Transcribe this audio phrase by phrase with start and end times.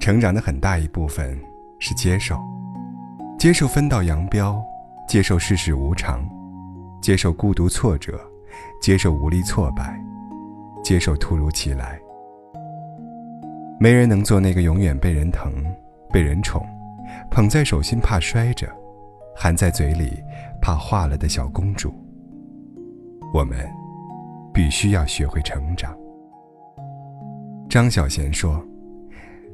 [0.00, 1.38] 成长的很大一部分
[1.78, 2.40] 是接受，
[3.38, 4.58] 接受分道扬镳，
[5.06, 6.26] 接受世事无常，
[7.02, 8.18] 接受孤独挫折，
[8.80, 10.02] 接受无力挫败，
[10.82, 12.00] 接受突如其来。
[13.78, 15.52] 没人能做那个永远被人疼、
[16.10, 16.66] 被人宠、
[17.30, 18.66] 捧在手心怕摔着、
[19.36, 20.12] 含在嘴里
[20.62, 21.92] 怕化了的小公主。
[23.34, 23.68] 我们
[24.52, 25.94] 必须要学会成长。
[27.68, 28.64] 张小娴说：“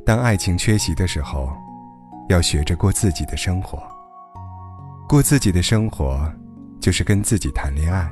[0.06, 1.50] 当爱情缺席的时候，
[2.28, 3.76] 要学着过自己的生活。
[5.08, 6.32] 过自己的生活，
[6.78, 8.08] 就是跟自己谈恋爱，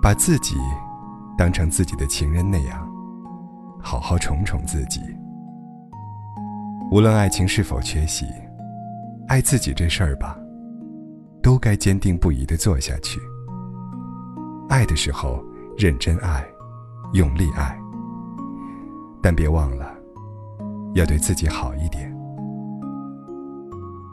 [0.00, 0.56] 把自己
[1.36, 2.90] 当成自己的情人那样。”
[3.78, 5.02] 好好宠宠自己。
[6.90, 8.24] 无论爱情是否缺席，
[9.28, 10.34] 爱自己这事儿吧，
[11.42, 13.20] 都该坚定不移的做下去。
[14.70, 15.44] 爱的时候
[15.76, 16.42] 认真爱，
[17.12, 17.78] 用力爱，
[19.22, 19.94] 但别忘了，
[20.96, 22.12] 要对自己好一点。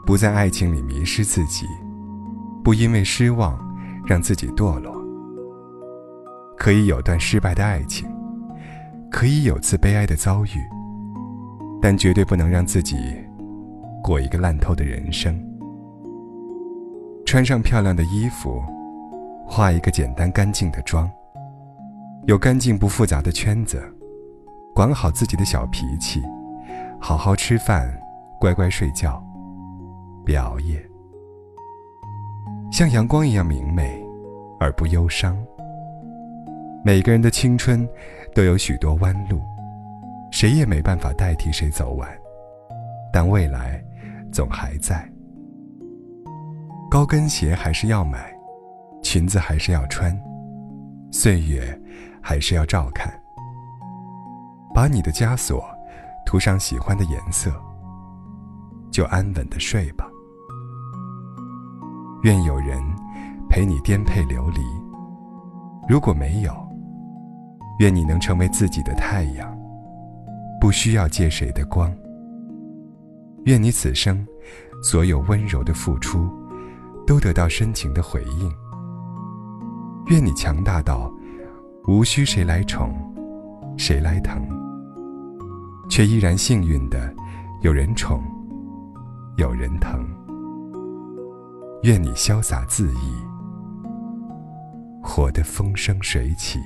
[0.06, 1.66] 不在爱情里迷失自己，
[2.62, 3.58] 不因为失望
[4.06, 4.94] 让自己堕落。
[6.56, 8.08] 可以有段失败的爱情。
[9.10, 10.58] 可以有次悲哀的遭遇，
[11.80, 12.96] 但绝对不能让自己
[14.02, 15.40] 过一个烂透的人生。
[17.24, 18.60] 穿上漂亮的衣服，
[19.46, 21.08] 化一个简单干净的妆，
[22.26, 23.80] 有干净不复杂的圈子，
[24.74, 26.20] 管好自己的小脾气，
[27.06, 27.86] 好好吃饭，
[28.40, 29.22] 乖乖睡觉，
[30.24, 30.82] 别熬夜，
[32.72, 34.02] 像阳光一样明媚
[34.58, 35.36] 而不忧伤。
[36.82, 37.86] 每个人的青春
[38.34, 39.38] 都有许多弯路，
[40.32, 42.08] 谁也没办法代替谁走完，
[43.12, 43.84] 但未来
[44.32, 45.06] 总还在。
[46.90, 48.32] 高跟鞋还是要买，
[49.02, 50.18] 裙子还是要穿，
[51.10, 51.78] 岁月
[52.22, 53.12] 还是要照看。
[54.74, 55.62] 把你的枷锁
[56.34, 57.48] 涂上喜欢的颜色，
[58.90, 60.10] 就安稳的睡吧。
[62.24, 62.82] 愿有人
[63.48, 64.60] 陪你颠沛流离，
[65.88, 66.52] 如果没有。
[67.78, 69.56] 愿你能成为自己的太阳，
[70.60, 71.88] 不需要借谁的光。
[73.44, 74.26] 愿你此生
[74.82, 76.28] 所有温柔的付出，
[77.06, 78.52] 都得到深情的回应。
[80.08, 81.08] 愿你强大到
[81.86, 82.92] 无需谁来宠，
[83.76, 84.44] 谁来疼，
[85.88, 87.14] 却依然幸运的
[87.62, 88.22] 有人宠，
[89.36, 90.04] 有人疼。
[91.82, 93.12] 愿你潇洒恣意，
[95.02, 96.58] 活得风生水起。